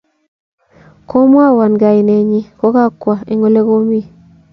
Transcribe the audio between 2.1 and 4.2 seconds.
nyin kokakwo eng ole kokimi